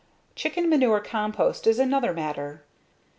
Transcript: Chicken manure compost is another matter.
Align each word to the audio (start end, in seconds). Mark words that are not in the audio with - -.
Chicken 0.35 0.67
manure 0.67 0.99
compost 0.99 1.67
is 1.67 1.77
another 1.77 2.11
matter. 2.11 2.65